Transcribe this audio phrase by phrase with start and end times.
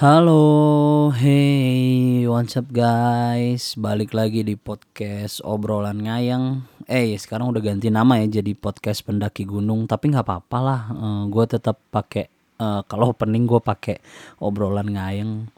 [0.00, 3.76] Halo, hey, what's up guys?
[3.76, 6.64] Balik lagi di podcast obrolan ngayang.
[6.88, 9.84] Eh, sekarang udah ganti nama ya jadi podcast pendaki gunung.
[9.84, 10.80] Tapi nggak apa-apa lah.
[10.96, 14.00] Uh, gue tetap pakai uh, kalau opening gue pakai
[14.40, 15.52] obrolan ngayang.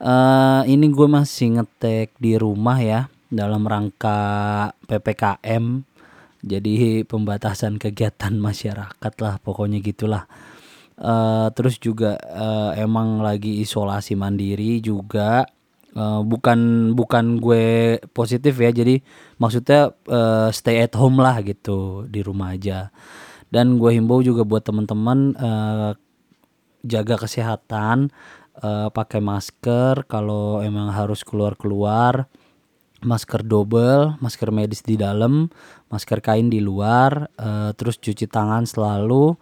[0.00, 5.84] Uh, ini gue masih ngetek di rumah ya dalam rangka ppkm.
[6.40, 10.24] Jadi pembatasan kegiatan masyarakat lah, pokoknya gitulah.
[10.98, 15.46] Uh, terus juga uh, emang lagi isolasi mandiri juga.
[15.94, 19.02] Uh, bukan bukan gue positif ya jadi
[19.40, 22.90] maksudnya uh, stay at home lah gitu di rumah aja.
[23.48, 25.96] Dan gue himbau juga buat teman-teman uh,
[26.84, 28.10] jaga kesehatan
[28.60, 32.26] uh, pakai masker kalau emang harus keluar-keluar.
[32.98, 35.46] Masker double, masker medis di dalam,
[35.86, 39.38] masker kain di luar, uh, terus cuci tangan selalu,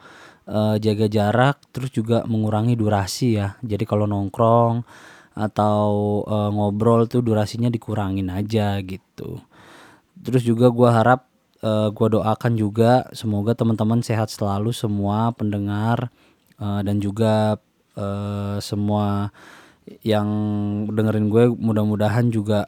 [0.49, 3.59] uh, jaga jarak terus juga mengurangi durasi ya.
[3.63, 4.83] Jadi kalau nongkrong
[5.37, 9.43] atau uh, ngobrol tuh durasinya dikurangin aja gitu.
[10.17, 11.29] Terus juga gue harap
[11.61, 16.09] uh, gue doakan juga semoga teman-teman sehat selalu semua pendengar
[16.57, 17.61] uh, dan juga
[18.01, 19.31] uh, semua
[20.03, 20.29] yang
[20.91, 22.67] dengerin gue mudah-mudahan juga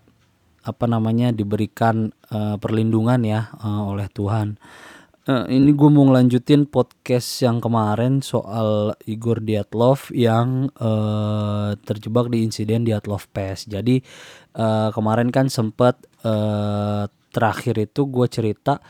[0.63, 4.61] apa namanya diberikan uh, perlindungan ya uh, oleh Tuhan
[5.29, 12.49] Uh, ini gue mau ngelanjutin podcast yang kemarin soal Igor Dyatlov yang uh, terjebak di
[12.49, 13.69] insiden Dyatlov PES.
[13.69, 14.01] Jadi
[14.57, 18.81] uh, kemarin kan sempet uh, terakhir itu gue cerita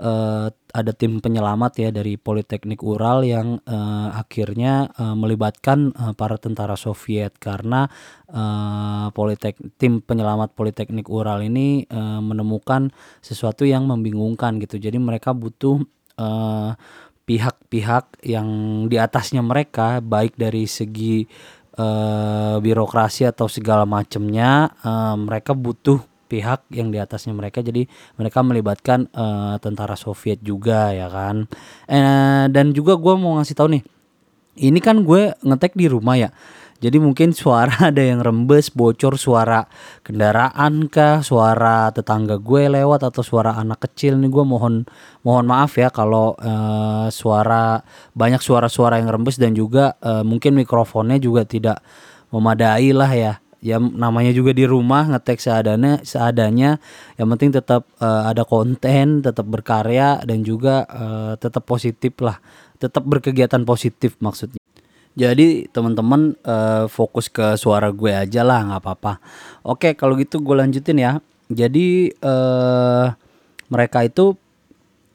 [0.00, 6.36] uh, ada tim penyelamat ya dari Politeknik Ural yang uh, akhirnya uh, melibatkan uh, para
[6.36, 7.88] tentara Soviet karena
[8.28, 12.92] uh, Politek tim penyelamat Politeknik Ural ini uh, menemukan
[13.24, 14.76] sesuatu yang membingungkan gitu.
[14.76, 15.80] Jadi mereka butuh
[17.28, 18.48] pihak-pihak uh, yang
[18.88, 21.28] di atasnya mereka baik dari segi
[21.76, 27.62] uh, birokrasi atau segala macamnya uh, mereka butuh pihak yang di atasnya mereka.
[27.62, 27.86] Jadi
[28.18, 31.46] mereka melibatkan uh, tentara Soviet juga ya kan.
[31.86, 33.82] Eh, dan juga gue mau ngasih tahu nih
[34.56, 36.30] ini kan gue ngetek di rumah ya.
[36.76, 39.64] Jadi mungkin suara ada yang rembes bocor suara
[40.04, 44.20] kendaraan kah suara tetangga gue lewat atau suara anak kecil.
[44.20, 44.84] Nih gue mohon
[45.24, 47.80] mohon maaf ya kalau uh, suara
[48.12, 51.80] banyak suara-suara yang rembes dan juga uh, mungkin mikrofonnya juga tidak
[52.28, 53.32] memadai lah ya
[53.64, 56.78] ya namanya juga di rumah ngetek seadanya seadanya.
[57.16, 62.38] Yang penting tetap uh, ada konten tetap berkarya dan juga uh, tetap positif lah.
[62.76, 64.60] Tetap berkegiatan positif maksudnya.
[65.16, 69.12] Jadi teman-teman uh, fokus ke suara gue aja lah nggak apa-apa.
[69.64, 71.12] Oke kalau gitu gue lanjutin ya.
[71.48, 73.08] Jadi uh,
[73.72, 74.36] mereka itu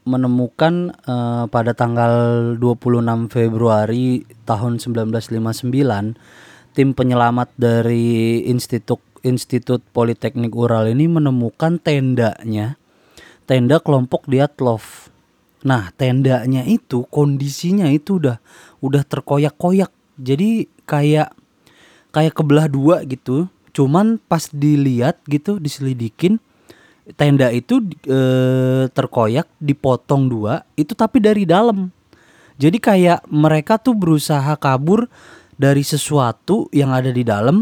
[0.01, 2.13] menemukan uh, pada tanggal
[2.57, 6.17] 26 Februari tahun 1959
[6.71, 12.81] tim penyelamat dari Institut Institut Politeknik Ural ini menemukan tendanya
[13.45, 15.11] tenda kelompok Diatlov.
[15.61, 18.41] Nah, tendanya itu kondisinya itu udah
[18.81, 19.93] udah terkoyak-koyak.
[20.17, 21.37] Jadi kayak
[22.09, 23.45] kayak kebelah dua gitu.
[23.71, 26.41] Cuman pas dilihat gitu diselidikin
[27.13, 28.19] tenda itu e,
[28.91, 31.93] terkoyak dipotong dua itu tapi dari dalam.
[32.57, 35.09] Jadi kayak mereka tuh berusaha kabur
[35.61, 37.61] dari sesuatu yang ada di dalam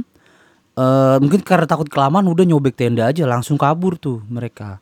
[0.80, 4.80] uh, mungkin karena takut kelamaan udah nyobek tenda aja langsung kabur tuh mereka.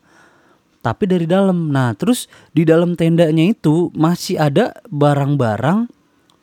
[0.85, 1.73] Tapi dari dalam.
[1.73, 5.89] Nah terus di dalam tendanya itu masih ada barang-barang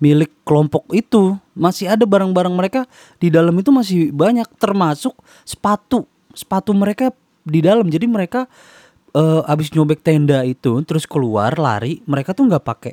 [0.02, 1.38] milik kelompok itu.
[1.54, 2.90] Masih ada barang-barang mereka
[3.22, 5.14] di dalam itu masih banyak termasuk
[5.46, 6.04] sepatu.
[6.34, 7.14] Sepatu mereka
[7.46, 7.86] di dalam.
[7.86, 8.50] Jadi mereka
[9.14, 12.92] uh, abis nyobek tenda itu terus keluar lari mereka tuh nggak pakai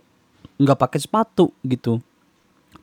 [0.61, 1.99] nggak pakai sepatu gitu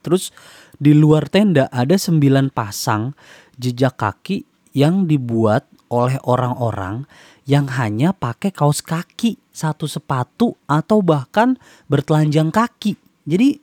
[0.00, 0.30] Terus
[0.78, 3.12] di luar tenda ada sembilan pasang
[3.58, 4.36] jejak kaki
[4.76, 7.08] yang dibuat oleh orang-orang
[7.48, 11.56] yang hanya pakai kaos kaki, satu sepatu atau bahkan
[11.88, 12.94] bertelanjang kaki.
[13.24, 13.56] Jadi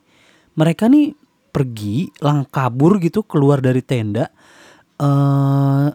[0.58, 1.14] mereka nih
[1.54, 4.28] pergi lang kabur gitu keluar dari tenda
[5.00, 5.88] eh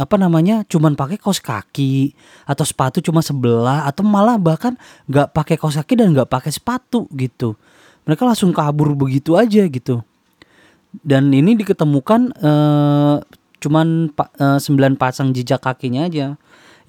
[0.00, 2.16] apa namanya cuman pakai kaos kaki
[2.48, 4.72] atau sepatu cuma sebelah atau malah bahkan
[5.04, 7.52] nggak pakai kaos kaki dan nggak pakai sepatu gitu
[8.10, 10.02] mereka langsung kabur begitu aja gitu.
[10.90, 13.22] Dan ini diketemukan uh,
[13.62, 16.34] cuman uh, sembilan pasang jejak kakinya aja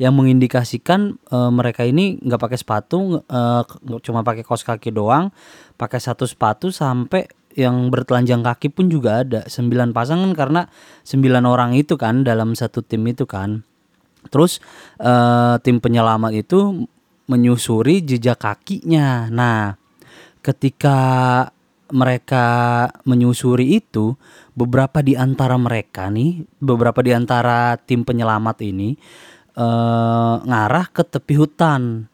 [0.01, 3.62] yang mengindikasikan uh, mereka ini nggak pakai sepatu uh,
[4.01, 5.29] cuma pakai kaos kaki doang
[5.77, 9.45] pakai satu sepatu sampai yang bertelanjang kaki pun juga ada.
[9.45, 10.62] Sembilan pasang kan karena
[11.06, 13.62] sembilan orang itu kan dalam satu tim itu kan.
[14.31, 14.57] Terus
[15.03, 16.88] uh, tim penyelamat itu
[17.27, 19.27] menyusuri jejak kakinya.
[19.29, 19.81] Nah
[20.41, 20.97] ketika
[21.91, 22.45] mereka
[23.03, 24.15] menyusuri itu
[24.55, 28.95] beberapa di antara mereka nih, beberapa di antara tim penyelamat ini
[29.55, 32.07] eh, ngarah ke tepi hutan.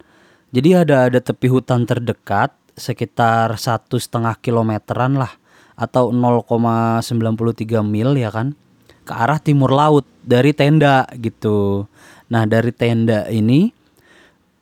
[0.51, 5.33] Jadi ada ada tepi hutan terdekat sekitar satu setengah kilometeran lah
[5.77, 7.05] atau 0,93
[7.85, 8.57] mil ya kan
[9.05, 11.85] ke arah timur laut dari tenda gitu.
[12.33, 13.76] Nah dari tenda ini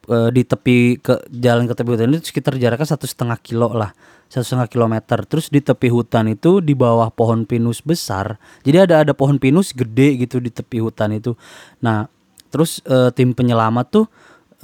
[0.09, 3.93] eh, di tepi ke jalan ke tepi hutan itu sekitar jaraknya satu setengah kilo lah
[4.25, 5.21] satu setengah kilometer.
[5.29, 9.71] Terus di tepi hutan itu di bawah pohon pinus besar jadi ada ada pohon pinus
[9.71, 11.37] gede gitu di tepi hutan itu.
[11.81, 12.09] Nah
[12.49, 14.05] terus eh, tim penyelamat tuh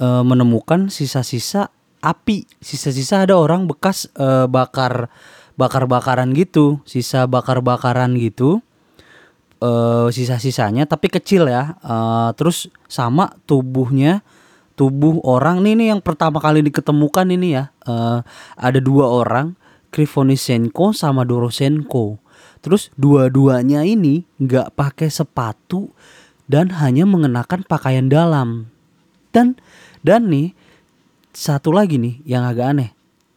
[0.00, 1.70] eh, menemukan sisa-sisa
[2.02, 2.44] api.
[2.58, 5.08] Sisa-sisa ada orang bekas eh, bakar
[5.54, 6.82] bakar-bakaran gitu.
[6.82, 8.60] Sisa bakar-bakaran gitu.
[9.62, 11.78] Eh, sisa-sisanya tapi kecil ya.
[11.78, 14.26] Eh, terus sama tubuhnya
[14.82, 15.62] tubuh orang.
[15.62, 17.70] Nih nih yang pertama kali diketemukan ini ya.
[17.86, 18.18] Eh,
[18.58, 19.54] ada dua orang
[19.94, 22.18] Krivonisenko sama Dorosenko
[22.62, 25.90] terus dua-duanya ini nggak pakai sepatu
[26.50, 28.74] dan hanya mengenakan pakaian dalam.
[29.30, 29.54] Dan
[30.02, 30.50] dan nih
[31.30, 32.90] satu lagi nih yang agak aneh.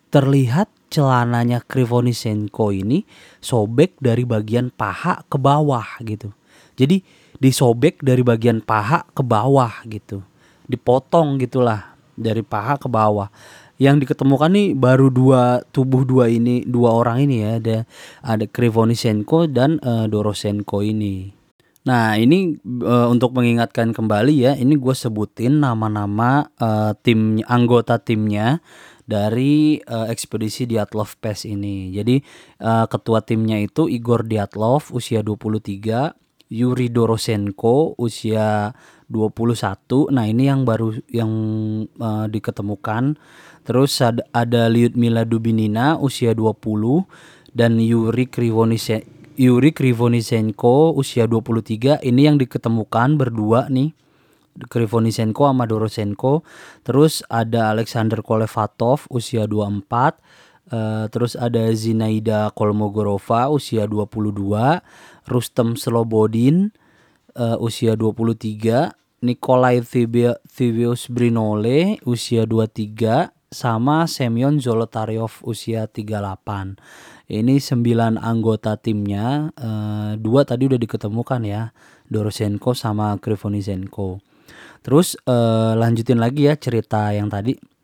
[0.10, 3.06] Terlihat celananya Krivonisenko ini
[3.38, 6.34] sobek dari bagian paha ke bawah gitu.
[6.74, 7.06] Jadi
[7.38, 10.26] disobek dari bagian paha ke bawah gitu
[10.66, 13.30] dipotong gitulah dari paha ke bawah.
[13.76, 17.78] Yang diketemukan nih baru dua tubuh dua ini dua orang ini ya ada
[18.24, 21.36] ada Krivonisenko dan eh, Dorosenko ini.
[21.86, 28.64] Nah ini eh, untuk mengingatkan kembali ya ini gue sebutin nama-nama eh, tim anggota timnya
[29.06, 31.94] dari eh, ekspedisi Dyatlov Pass ini.
[31.94, 32.16] Jadi
[32.60, 38.74] eh, ketua timnya itu Igor Dyatlov usia 23, Yuri Dorosenko usia
[39.10, 40.10] 21.
[40.14, 41.32] Nah, ini yang baru yang
[41.88, 43.18] eh, diketemukan.
[43.66, 47.06] Terus ada, ada Lyudmila Dubinina usia 20
[47.56, 49.06] dan Yuri Krivonise
[49.36, 52.00] Yuri Krivonisenko usia 23.
[52.00, 53.92] Ini yang diketemukan berdua nih.
[54.56, 56.48] Krivonisenko sama Dorosenko.
[56.88, 60.24] Terus ada Alexander Kolevatov usia 24.
[60.66, 64.82] Eh, terus ada Zinaida Kolmogorova usia 22,
[65.26, 66.72] Rustem Slobodin
[67.36, 68.94] eh, usia 23,
[69.26, 76.76] Nikolai Thibius Brinole usia 23 sama Semyon Zolotaryov usia 38.
[77.26, 81.74] Ini 9 anggota timnya, eh, dua tadi udah diketemukan ya,
[82.06, 84.22] Dorosenko sama Krivonisenko.
[84.86, 87.75] Terus eh, lanjutin lagi ya cerita yang tadi.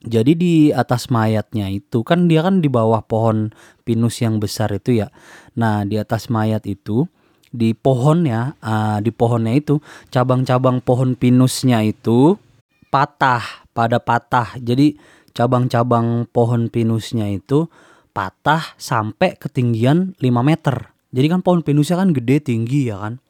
[0.00, 3.52] Jadi di atas mayatnya itu kan dia kan di bawah pohon
[3.84, 5.12] pinus yang besar itu ya.
[5.60, 7.04] Nah, di atas mayat itu
[7.52, 12.40] di pohonnya, ah, di pohonnya itu cabang-cabang pohon pinusnya itu
[12.88, 14.56] patah, pada patah.
[14.56, 14.96] Jadi
[15.36, 17.68] cabang-cabang pohon pinusnya itu
[18.16, 20.96] patah sampai ketinggian 5 meter.
[21.10, 23.20] Jadi kan pohon pinusnya kan gede tinggi ya kan.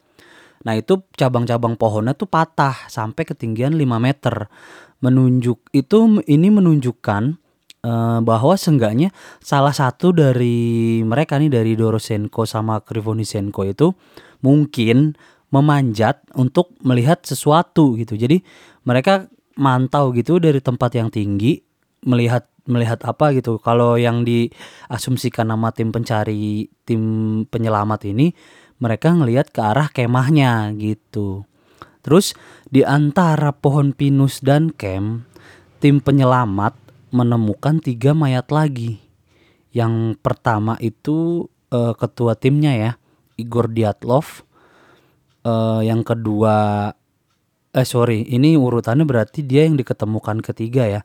[0.61, 4.49] Nah itu cabang-cabang pohonnya tuh patah sampai ketinggian 5 meter
[5.01, 7.23] menunjuk itu ini menunjukkan
[7.81, 9.09] eh, bahwa seenggaknya
[9.41, 13.93] salah satu dari mereka nih dari Dorosenko sama Krivonisenko itu
[14.45, 15.17] mungkin
[15.51, 18.15] memanjat untuk melihat sesuatu gitu.
[18.15, 18.39] Jadi
[18.87, 19.27] mereka
[19.59, 21.59] mantau gitu dari tempat yang tinggi
[22.07, 23.59] melihat melihat apa gitu.
[23.59, 27.01] Kalau yang diasumsikan nama tim pencari tim
[27.45, 28.31] penyelamat ini
[28.81, 31.45] mereka ngelihat ke arah kemahnya gitu.
[32.01, 32.33] Terus
[32.65, 35.29] di antara pohon pinus dan kem,
[35.77, 36.73] tim penyelamat
[37.13, 38.97] menemukan tiga mayat lagi.
[39.69, 42.91] Yang pertama itu eh, ketua timnya ya,
[43.37, 44.43] Igor Dyatlov.
[45.45, 46.89] Eh, yang kedua,
[47.71, 51.01] eh sorry, ini urutannya berarti dia yang diketemukan ketiga ya.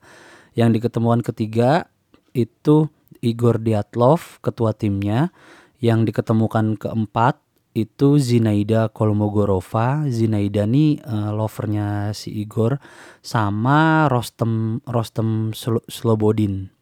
[0.57, 1.93] Yang diketemukan ketiga
[2.33, 2.89] itu
[3.21, 5.29] Igor Dyatlov, ketua timnya.
[5.77, 7.46] Yang diketemukan keempat
[7.77, 10.09] itu Zinaida Kolmogorova.
[10.09, 12.81] Zinaida nih eh, lovernya si Igor
[13.21, 16.73] sama Rostem Rostem Slo- Slobodin.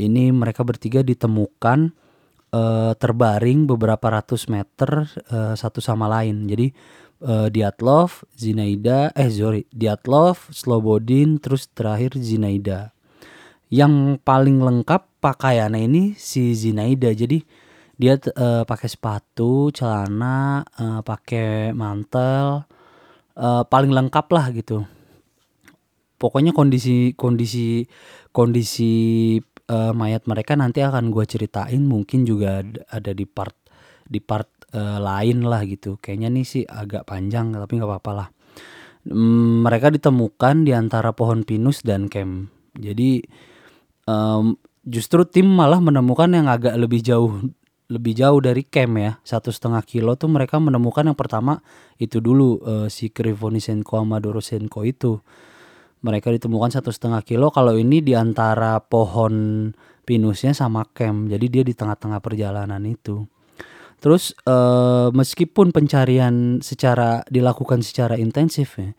[0.00, 1.92] Ini mereka bertiga ditemukan
[2.56, 6.48] eh, terbaring beberapa ratus meter eh, satu sama lain.
[6.48, 6.72] Jadi
[7.28, 12.96] eh, Dyatlov, Zinaida, eh sorry, Dyatlov, Slobodin, terus terakhir Zinaida.
[13.68, 17.12] Yang paling lengkap pakaiannya ini si Zinaida.
[17.12, 17.61] Jadi
[18.02, 22.66] dia eh, pakai sepatu, celana, eh, pakai mantel,
[23.38, 24.82] eh, paling lengkap lah gitu.
[26.18, 27.86] Pokoknya kondisi kondisi
[28.34, 28.92] kondisi
[29.70, 33.54] eh, mayat mereka nanti akan gue ceritain mungkin juga ad- ada di part
[34.06, 36.02] di part eh, lain lah gitu.
[36.02, 38.28] Kayaknya nih sih agak panjang tapi nggak apa-apa lah.
[39.06, 42.50] Mm, mereka ditemukan di antara pohon pinus dan kem.
[42.78, 43.22] Jadi
[44.06, 44.44] em,
[44.86, 47.30] justru tim malah menemukan yang agak lebih jauh
[47.92, 49.12] lebih jauh dari camp ya.
[49.20, 51.60] Satu setengah kilo tuh mereka menemukan yang pertama
[52.00, 55.20] itu dulu uh, si Krivonisenko sama Dorosenko itu.
[56.02, 57.52] Mereka ditemukan satu setengah kilo.
[57.52, 59.70] Kalau ini di antara pohon
[60.02, 61.30] pinusnya sama camp.
[61.30, 63.22] Jadi dia di tengah-tengah perjalanan itu.
[64.02, 68.90] Terus uh, meskipun pencarian secara dilakukan secara intensif ya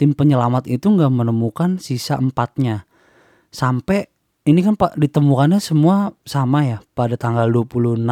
[0.00, 2.88] tim penyelamat itu nggak menemukan sisa empatnya.
[3.52, 4.08] Sampai
[4.50, 8.02] ini kan Pak ditemukannya semua sama ya pada tanggal 26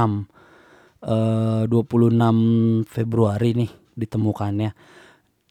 [0.98, 4.70] eh 26 Februari nih ditemukannya.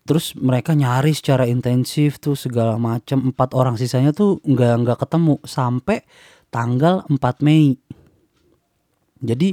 [0.08, 5.36] Terus mereka nyari secara intensif tuh segala macam empat orang sisanya tuh nggak nggak ketemu
[5.44, 6.08] sampai
[6.48, 7.76] tanggal 4 Mei.
[9.20, 9.52] Jadi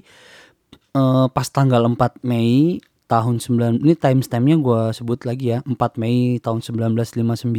[0.95, 2.79] eh, pas tanggal 4 Mei
[3.11, 7.51] tahun 9 ini timestampnya gue sebut lagi ya 4 Mei tahun 1959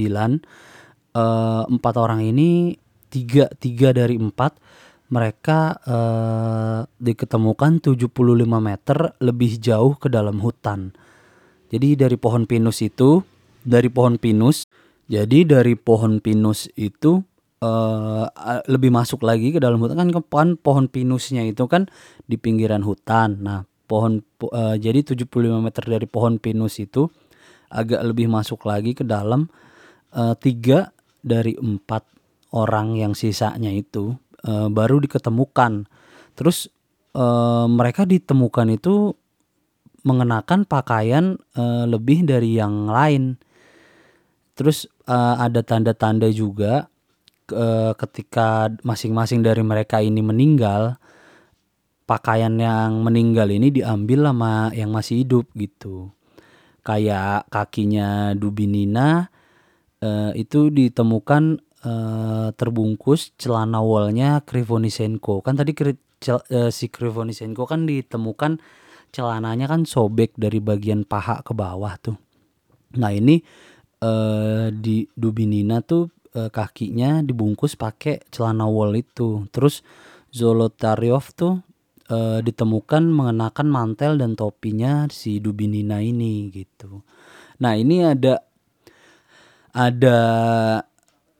[1.19, 2.79] eh, empat orang ini
[3.15, 4.59] tiga tiga dari empat
[5.07, 8.09] mereka uh, diketemukan 75
[8.43, 10.91] meter lebih jauh ke dalam hutan.
[11.69, 13.21] Jadi dari pohon pinus itu,
[13.61, 14.65] dari pohon pinus,
[15.05, 17.21] jadi dari pohon pinus itu
[17.61, 18.25] uh,
[18.65, 21.85] lebih masuk lagi ke dalam hutan kan kan pohon pinusnya itu kan
[22.25, 23.45] di pinggiran hutan.
[23.45, 25.29] Nah, pohon uh, jadi 75
[25.61, 27.05] meter dari pohon pinus itu
[27.69, 29.49] agak lebih masuk lagi ke dalam
[30.17, 30.89] uh, tiga
[31.21, 32.14] dari empat
[32.55, 34.15] orang yang sisanya itu
[34.47, 35.91] uh, baru diketemukan.
[36.39, 36.71] Terus
[37.11, 39.11] uh, mereka ditemukan itu
[40.07, 43.35] mengenakan pakaian uh, lebih dari yang lain.
[44.55, 46.87] Terus uh, ada tanda-tanda juga
[47.51, 50.95] uh, ketika masing-masing dari mereka ini meninggal,
[52.05, 56.13] pakaian yang meninggal ini diambil sama yang masih hidup gitu.
[56.85, 59.33] Kayak kakinya Dubinina
[60.05, 65.45] uh, itu ditemukan uh, terbungkus celana wallnya Krivonisenko.
[65.45, 68.57] Kan tadi kri, cel, uh, si Krivonisenko kan ditemukan
[69.13, 72.17] celananya kan sobek dari bagian paha ke bawah tuh.
[72.99, 73.39] Nah ini
[74.03, 79.47] uh, di Dubinina tuh uh, kakinya dibungkus pakai celana wall itu.
[79.53, 79.85] Terus
[80.35, 81.63] Zolotaryov tuh
[82.11, 87.05] uh, ditemukan mengenakan mantel dan topinya si Dubinina ini gitu.
[87.63, 88.43] Nah ini ada
[89.75, 90.19] ada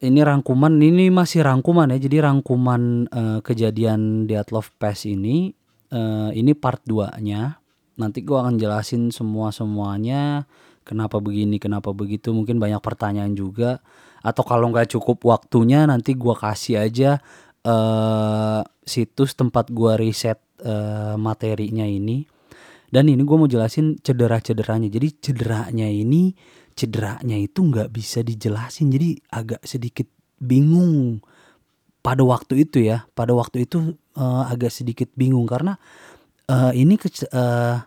[0.03, 1.99] ini rangkuman ini masih rangkuman ya.
[2.01, 5.55] Jadi rangkuman uh, kejadian Dyatlov Pass ini
[5.95, 7.59] uh, ini part 2-nya.
[7.95, 10.43] Nanti gua akan jelasin semua-semuanya
[10.83, 12.35] kenapa begini, kenapa begitu.
[12.35, 13.79] Mungkin banyak pertanyaan juga
[14.19, 17.23] atau kalau nggak cukup waktunya nanti gua kasih aja
[17.63, 22.27] uh, situs tempat gua riset uh, materinya ini.
[22.85, 24.87] Dan ini gue mau jelasin cedera-cederanya.
[24.87, 26.31] Jadi cederanya ini
[26.75, 28.91] cederanya itu nggak bisa dijelasin.
[28.91, 30.05] Jadi agak sedikit
[30.37, 31.23] bingung
[32.03, 33.07] pada waktu itu ya.
[33.15, 35.79] Pada waktu itu uh, agak sedikit bingung karena
[36.51, 37.79] uh, ini ke, uh,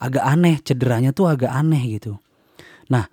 [0.00, 2.16] agak aneh cederanya tuh agak aneh gitu.
[2.88, 3.04] Nah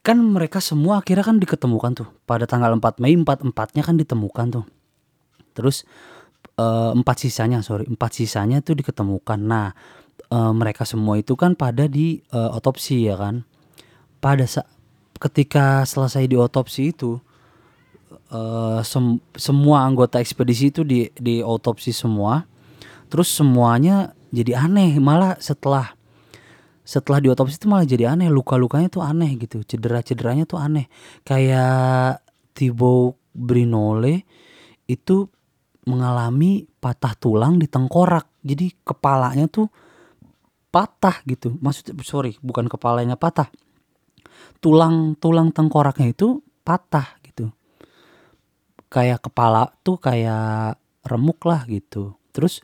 [0.00, 2.08] kan mereka semua akhirnya kan diketemukan tuh.
[2.24, 4.64] Pada tanggal 4 Mei empat empatnya kan ditemukan tuh.
[5.52, 5.84] Terus
[6.56, 9.36] uh, empat sisanya sorry empat sisanya tuh diketemukan.
[9.36, 9.76] Nah
[10.32, 13.44] uh, mereka semua itu kan pada di uh, otopsi ya kan
[14.20, 14.68] pada saat
[15.20, 17.20] ketika selesai diotopsi itu
[18.32, 22.48] uh, sem semua anggota ekspedisi itu di di otopsi semua.
[23.12, 25.92] Terus semuanya jadi aneh malah setelah
[26.86, 30.88] setelah diotopsi itu malah jadi aneh luka-lukanya tuh aneh gitu cedera-cederanya tuh aneh.
[31.22, 32.24] Kayak
[32.56, 34.24] Thibaut Brinole
[34.88, 35.28] itu
[35.84, 39.68] mengalami patah tulang di tengkorak jadi kepalanya tuh
[40.70, 41.58] patah gitu.
[41.60, 43.50] Maksudnya sorry bukan kepalanya patah
[44.60, 47.48] tulang-tulang tengkoraknya itu patah gitu.
[48.92, 50.76] Kayak kepala tuh kayak
[51.08, 52.16] remuk lah gitu.
[52.30, 52.60] Terus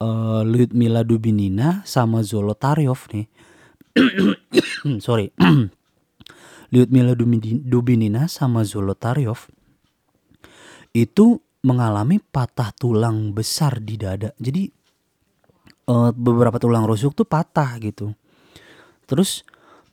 [0.00, 3.26] uh, Lyudmila Dubinina sama Zolotaryov nih.
[5.04, 5.30] sorry.
[6.72, 9.52] Lyudmila Dubinina sama Zolotaryov
[10.96, 14.32] itu mengalami patah tulang besar di dada.
[14.40, 14.66] Jadi
[15.88, 18.12] uh, beberapa tulang rusuk tuh patah gitu.
[19.06, 19.44] Terus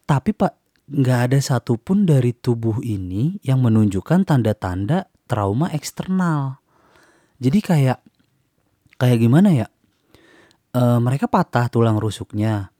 [0.07, 0.58] tapi Pak
[0.89, 6.58] nggak ada satupun dari tubuh ini yang menunjukkan tanda-tanda trauma eksternal.
[7.38, 8.00] Jadi kayak
[8.98, 9.67] kayak gimana ya?
[10.74, 12.74] E, mereka patah tulang rusuknya.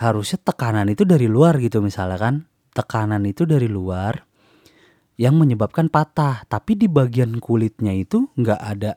[0.00, 2.34] Harusnya tekanan itu dari luar gitu misalnya kan.
[2.72, 4.24] Tekanan itu dari luar
[5.20, 6.48] yang menyebabkan patah.
[6.48, 8.96] Tapi di bagian kulitnya itu nggak ada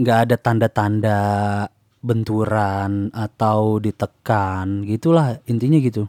[0.00, 1.20] nggak ada tanda-tanda
[2.00, 6.08] benturan atau ditekan gitulah intinya gitu.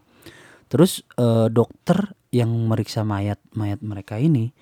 [0.69, 4.53] Terus uh, dokter yang meriksa mayat mayat mereka ini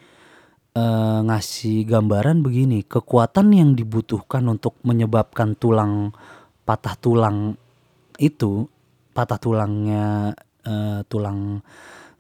[0.78, 6.16] uh, ngasih gambaran begini, kekuatan yang dibutuhkan untuk menyebabkan tulang
[6.64, 7.60] patah tulang
[8.18, 8.72] itu,
[9.12, 10.32] patah tulangnya
[10.64, 11.60] uh, tulang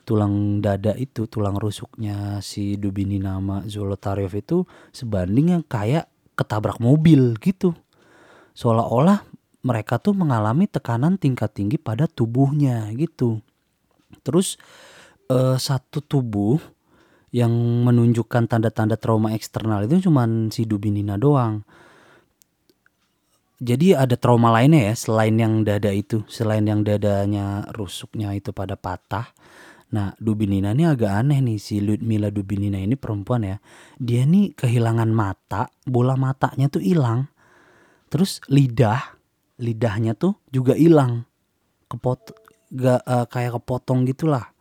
[0.08, 4.58] tulang dada itu, tulang rusuknya si Dubini nama Zolotaryov itu
[4.96, 7.75] sebanding yang kayak ketabrak mobil gitu.
[8.56, 9.27] Seolah-olah
[9.67, 13.44] mereka tuh mengalami tekanan tingkat tinggi pada tubuhnya gitu.
[14.27, 14.60] Terus
[15.31, 16.60] uh, satu tubuh
[17.31, 17.51] yang
[17.88, 21.63] menunjukkan tanda-tanda trauma eksternal itu cuman si Dubinina doang.
[23.57, 28.77] Jadi ada trauma lainnya ya selain yang dada itu, selain yang dadanya rusuknya itu pada
[28.77, 29.34] patah.
[29.88, 33.57] Nah, Dubinina ini agak aneh nih si Ludmila Dubinina ini perempuan ya.
[33.98, 37.31] Dia nih kehilangan mata, bola matanya tuh hilang.
[38.12, 39.17] Terus lidah,
[39.57, 41.25] lidahnya tuh juga hilang.
[41.89, 44.51] Kepot gak uh, kayak kepotong gitulah.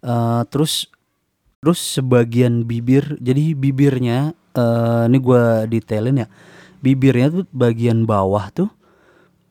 [0.00, 0.88] Uh, terus
[1.60, 6.28] terus sebagian bibir, jadi bibirnya uh, ini gue detailin ya
[6.80, 8.70] bibirnya tuh bagian bawah tuh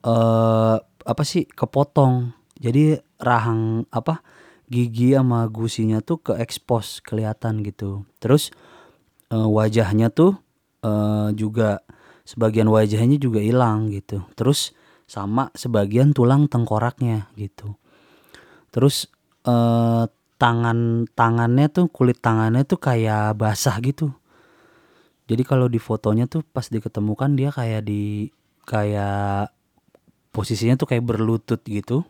[0.02, 2.36] eh apa sih kepotong.
[2.60, 4.20] Jadi rahang apa
[4.68, 8.04] gigi sama gusinya tuh ke expose kelihatan gitu.
[8.20, 8.52] Terus
[9.32, 10.36] uh, wajahnya tuh
[10.84, 11.80] uh, juga
[12.28, 14.22] sebagian wajahnya juga hilang gitu.
[14.36, 14.76] Terus
[15.10, 17.74] sama sebagian tulang tengkoraknya gitu.
[18.70, 19.10] Terus
[19.42, 20.06] uh,
[20.38, 24.14] tangan tangannya tuh kulit tangannya tuh kayak basah gitu
[25.30, 28.34] jadi kalau di fotonya tuh pas diketemukan dia kayak di
[28.66, 29.54] kayak
[30.34, 32.02] posisinya tuh kayak berlutut gitu.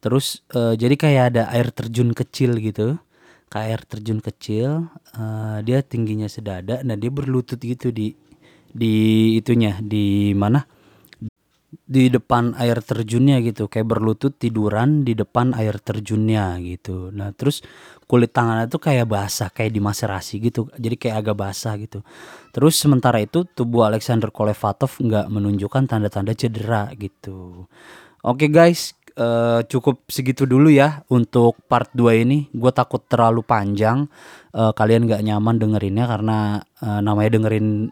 [0.00, 2.96] Terus uh, jadi kayak ada air terjun kecil gitu.
[3.52, 4.88] Kayak air terjun kecil,
[5.20, 8.16] uh, dia tingginya sedada nah dia berlutut gitu di
[8.72, 10.64] di itunya, di mana?
[11.82, 13.66] Di depan air terjunnya gitu.
[13.66, 17.10] Kayak berlutut tiduran di depan air terjunnya gitu.
[17.10, 17.60] Nah terus
[18.06, 20.70] kulit tangannya tuh kayak basah kayak dimaserasi gitu.
[20.78, 22.00] Jadi kayak agak basah gitu.
[22.54, 27.66] Terus sementara itu tubuh Alexander Kolevatov nggak menunjukkan tanda-tanda cedera gitu.
[28.24, 32.48] Oke guys uh, cukup segitu dulu ya untuk part 2 ini.
[32.50, 34.06] Gue takut terlalu panjang.
[34.54, 37.90] Uh, kalian nggak nyaman dengerinnya karena uh, namanya dengerin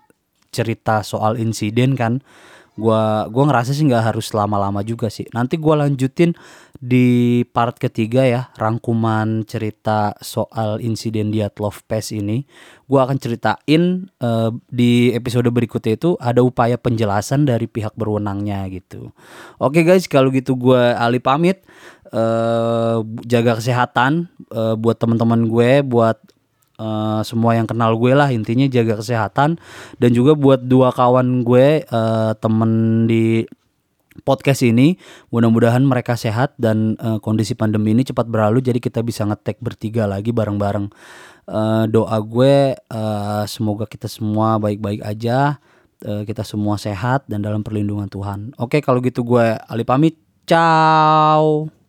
[0.53, 2.21] cerita soal insiden kan
[2.79, 5.29] gua gua ngerasa sih nggak harus lama-lama juga sih.
[5.37, 6.33] Nanti gua lanjutin
[6.83, 12.45] di part ketiga ya rangkuman cerita soal insiden di Love Pass ini.
[12.89, 19.13] Gua akan ceritain uh, di episode berikutnya itu ada upaya penjelasan dari pihak berwenangnya gitu.
[19.61, 21.65] Oke guys kalau gitu gua Ali pamit.
[22.13, 26.21] Uh, jaga kesehatan uh, buat teman-teman gue buat
[26.79, 29.61] uh, semua yang kenal gue lah intinya jaga kesehatan.
[29.99, 33.45] Dan juga buat dua kawan gue uh, temen di
[34.23, 35.01] podcast ini
[35.33, 40.05] mudah-mudahan mereka sehat dan uh, kondisi pandemi ini cepat berlalu jadi kita bisa ngetek bertiga
[40.05, 40.93] lagi bareng-bareng.
[41.43, 45.59] Uh, doa gue uh, semoga kita semua baik-baik aja
[46.07, 48.55] uh, kita semua sehat dan dalam perlindungan Tuhan.
[48.61, 50.19] Oke kalau gitu gue Ali pamit.
[50.43, 51.82] Ciao